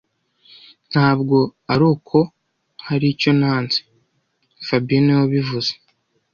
[0.91, 1.37] Ntabwo
[1.71, 2.17] ari uko
[2.87, 3.79] hari icyo nanze
[4.67, 5.71] fabien niwe wabivuze